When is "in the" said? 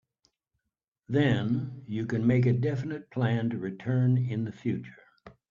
4.17-4.51